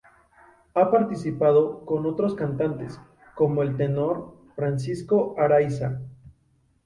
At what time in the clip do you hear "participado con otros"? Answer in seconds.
0.89-2.33